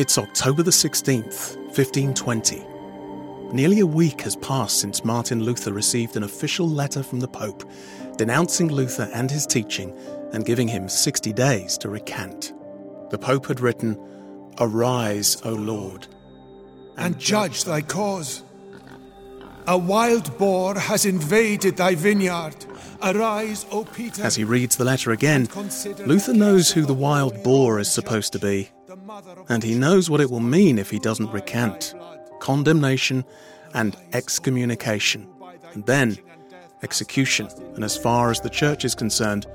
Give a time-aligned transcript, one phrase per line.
[0.00, 2.64] It's October the 16th, 1520.
[3.54, 7.70] Nearly a week has passed since Martin Luther received an official letter from the Pope
[8.16, 9.94] denouncing Luther and his teaching
[10.32, 12.54] and giving him 60 days to recant.
[13.10, 13.98] The Pope had written,
[14.58, 16.06] Arise, O Lord,
[16.96, 18.42] and judge thy cause.
[19.66, 22.56] A wild boar has invaded thy vineyard.
[23.02, 24.22] Arise, O Peter.
[24.22, 25.46] As he reads the letter again,
[26.06, 28.70] Luther knows who the wild boar is supposed to be,
[29.48, 31.94] and he knows what it will mean if he doesn't recant
[32.40, 33.24] condemnation
[33.74, 35.28] and excommunication,
[35.72, 36.18] and then
[36.82, 39.46] execution, and as far as the church is concerned,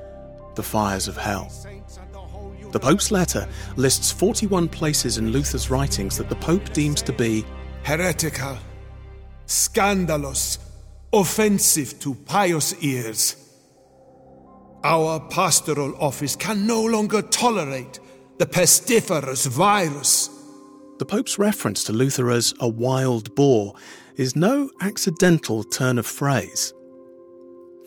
[0.55, 1.51] the fires of hell.
[2.71, 7.45] The Pope's letter lists 41 places in Luther's writings that the Pope deems to be
[7.84, 8.57] heretical,
[9.45, 10.59] scandalous,
[11.13, 13.37] offensive to pious ears.
[14.84, 17.99] Our pastoral office can no longer tolerate
[18.38, 20.30] the pestiferous virus.
[20.99, 23.76] The Pope's reference to Luther as a wild boar
[24.18, 26.74] is no accidental turn of phrase.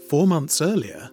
[0.09, 1.11] Four months earlier,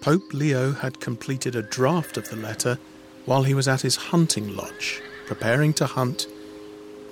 [0.00, 2.76] Pope Leo had completed a draft of the letter
[3.24, 6.26] while he was at his hunting lodge, preparing to hunt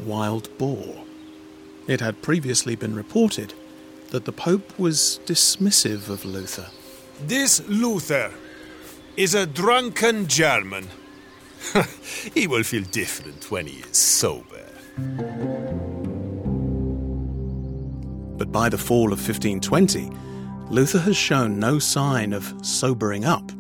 [0.01, 1.05] wild boar.
[1.87, 3.55] It had previously been reported
[4.09, 6.67] that the Pope was dismissive of Luther.
[7.23, 8.33] This Luther
[9.17, 10.89] is a drunken German.
[12.35, 14.65] he will feel different when he is sober.
[18.37, 20.11] But by the fall of 1520,
[20.71, 23.53] Luther has shown no sign of sobering up.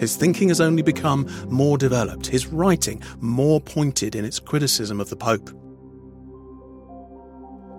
[0.00, 5.10] His thinking has only become more developed, his writing more pointed in its criticism of
[5.10, 5.50] the Pope.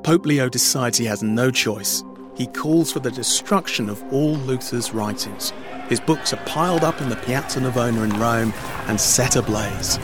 [0.03, 2.03] Pope Leo decides he has no choice.
[2.35, 5.53] He calls for the destruction of all Luther's writings.
[5.87, 8.53] His books are piled up in the Piazza Navona in Rome
[8.87, 9.99] and set ablaze.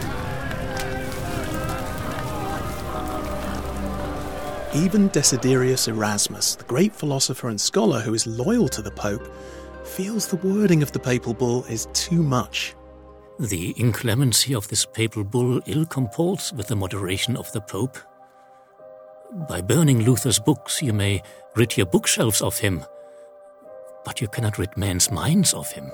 [4.75, 9.27] Even Desiderius Erasmus, the great philosopher and scholar who is loyal to the Pope,
[9.83, 12.75] feels the wording of the papal bull is too much.
[13.39, 17.97] The inclemency of this papal bull ill comports with the moderation of the Pope.
[19.31, 21.21] By burning Luther's books, you may
[21.55, 22.83] rid your bookshelves of him,
[24.03, 25.91] but you cannot rid men's minds of him.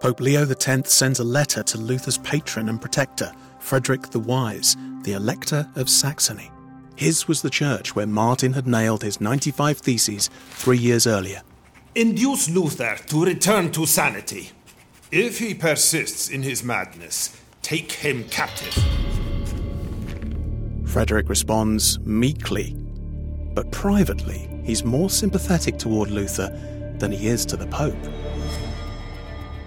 [0.00, 5.12] Pope Leo X sends a letter to Luther's patron and protector, Frederick the Wise, the
[5.12, 6.50] Elector of Saxony.
[6.96, 11.42] His was the church where Martin had nailed his 95 Theses three years earlier.
[11.94, 14.50] Induce Luther to return to sanity.
[15.12, 18.76] If he persists in his madness, take him captive.
[20.92, 22.76] Frederick responds meekly,
[23.54, 26.50] but privately, he's more sympathetic toward Luther
[26.98, 27.96] than he is to the Pope.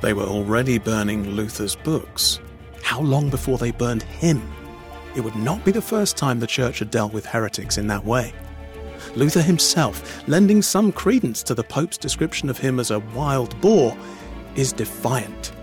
[0.04, 2.40] They were already burning Luther's books.
[2.84, 4.40] How long before they burned him?
[5.16, 8.06] It would not be the first time the Church had dealt with heretics in that
[8.06, 8.32] way.
[9.16, 13.98] Luther himself, lending some credence to the Pope's description of him as a wild boar,
[14.56, 15.54] is defiant.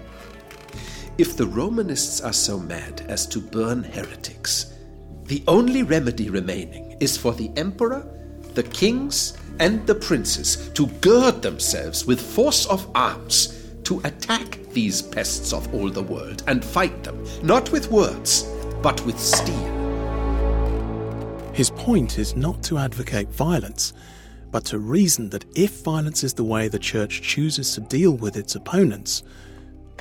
[1.18, 4.71] If the Romanists are so mad as to burn heretics,
[5.32, 8.06] the only remedy remaining is for the Emperor,
[8.52, 15.00] the kings, and the princes to gird themselves with force of arms to attack these
[15.00, 18.42] pests of all the world and fight them, not with words,
[18.82, 19.56] but with steel.
[21.54, 23.94] His point is not to advocate violence,
[24.50, 28.36] but to reason that if violence is the way the Church chooses to deal with
[28.36, 29.22] its opponents,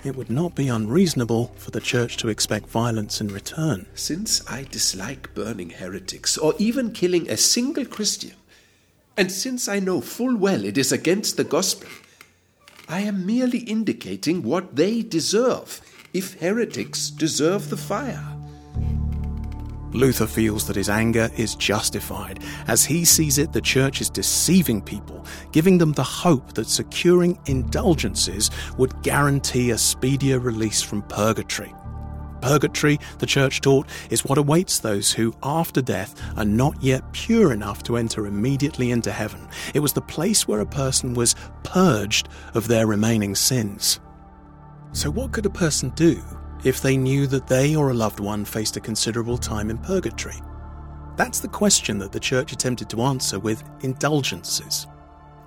[0.04, 3.86] it would not be unreasonable for the Church to expect violence in return.
[3.94, 8.34] Since I dislike burning heretics or even killing a single Christian,
[9.18, 11.90] and since I know full well it is against the gospel,
[12.88, 15.82] I am merely indicating what they deserve
[16.14, 18.41] if heretics deserve the fire.
[19.94, 22.40] Luther feels that his anger is justified.
[22.68, 27.38] As he sees it, the church is deceiving people, giving them the hope that securing
[27.46, 31.74] indulgences would guarantee a speedier release from purgatory.
[32.42, 37.54] Purgatory, the church taught, is what awaits those who, after death, are not yet pure
[37.54, 39.48] enough to enter immediately into heaven.
[39.76, 44.00] It was the place where a person was purged of their remaining sins.
[44.92, 46.22] So, what could a person do
[46.64, 50.42] if they knew that they or a loved one faced a considerable time in purgatory?
[51.18, 54.88] That's the question that the church attempted to answer with indulgences.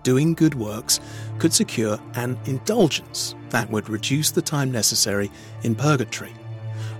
[0.02, 1.00] Doing good works
[1.38, 5.30] could secure an indulgence that would reduce the time necessary
[5.62, 6.32] in purgatory.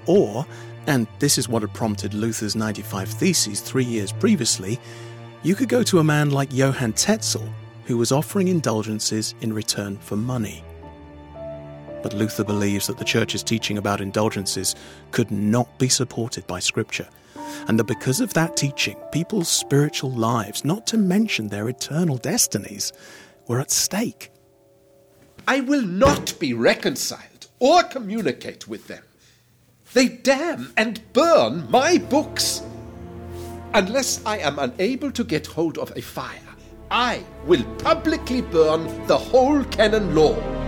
[0.07, 0.47] Or,
[0.87, 4.81] and this is what had prompted Luther's 95 Theses three years previously,
[5.43, 7.47] you could go to a man like Johann Tetzel,
[7.85, 10.65] who was offering indulgences in return for money.
[12.05, 14.77] But Luther believes that the Church's teaching about indulgences
[15.11, 17.09] could not be supported by Scripture,
[17.67, 22.93] and that because of that teaching, people's spiritual lives, not to mention their eternal destinies,
[23.49, 24.31] were at stake.
[25.49, 29.05] I will not be reconciled or communicate with them.
[29.95, 32.63] They damn and burn my books.
[33.73, 36.55] Unless I am unable to get hold of a fire,
[36.91, 40.64] I will publicly burn the whole canon law.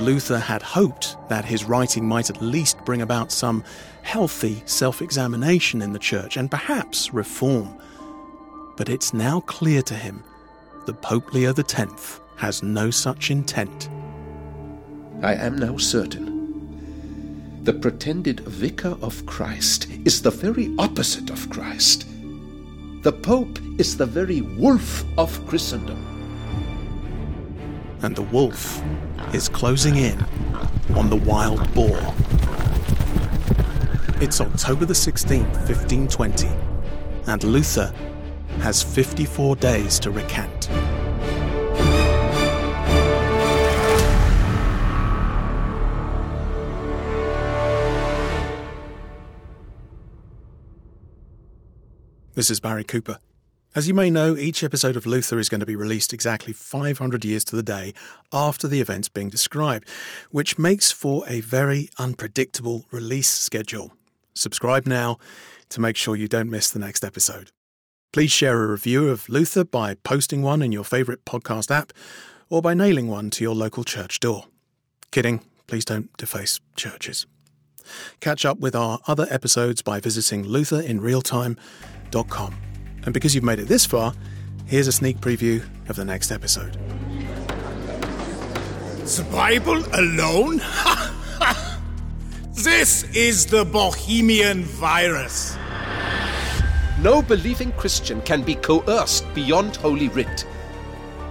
[0.00, 3.62] Luther had hoped that his writing might at least bring about some
[4.02, 7.68] healthy self examination in the church and perhaps reform.
[8.76, 10.24] But it's now clear to him
[10.86, 13.88] that Pope Leo X has no such intent.
[15.22, 16.40] I am now certain.
[17.64, 22.06] The pretended vicar of Christ is the very opposite of Christ.
[23.02, 26.09] The Pope is the very wolf of Christendom.
[28.02, 28.82] And the wolf
[29.34, 30.18] is closing in
[30.96, 32.00] on the wild boar.
[34.22, 36.48] It's October the 16th, 1520,
[37.26, 37.92] and Luther
[38.60, 40.68] has 54 days to recant.
[52.34, 53.18] This is Barry Cooper.
[53.72, 57.24] As you may know, each episode of Luther is going to be released exactly 500
[57.24, 57.94] years to the day
[58.32, 59.88] after the events being described,
[60.32, 63.92] which makes for a very unpredictable release schedule.
[64.34, 65.18] Subscribe now
[65.68, 67.52] to make sure you don't miss the next episode.
[68.12, 71.92] Please share a review of Luther by posting one in your favourite podcast app
[72.48, 74.46] or by nailing one to your local church door.
[75.12, 77.24] Kidding, please don't deface churches.
[78.18, 82.69] Catch up with our other episodes by visiting lutherinrealtime.com.
[83.04, 84.14] And because you've made it this far,
[84.66, 86.76] here's a sneak preview of the next episode.
[89.04, 90.58] The Bible alone?
[92.52, 95.56] this is the Bohemian virus.
[97.02, 100.46] No believing Christian can be coerced beyond Holy Writ.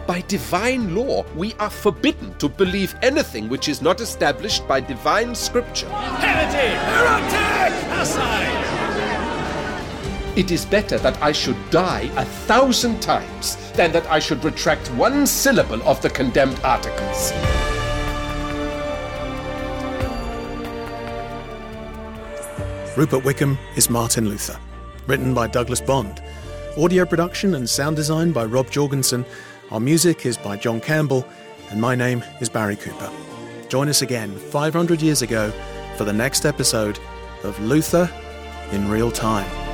[0.07, 5.35] By divine law, we are forbidden to believe anything which is not established by divine
[5.35, 5.87] scripture.
[5.89, 6.71] Heretic!
[6.71, 6.98] Heretic!
[10.39, 14.87] It is better that I should die a thousand times than that I should retract
[14.93, 17.33] one syllable of the condemned articles.
[22.95, 24.57] Rupert Wickham is Martin Luther.
[25.07, 26.23] Written by Douglas Bond.
[26.77, 29.25] Audio production and sound design by Rob Jorgensen.
[29.71, 31.27] Our music is by John Campbell.
[31.69, 33.11] And my name is Barry Cooper.
[33.67, 35.51] Join us again 500 years ago
[35.97, 36.97] for the next episode
[37.43, 38.09] of Luther
[38.71, 39.68] in Real Time.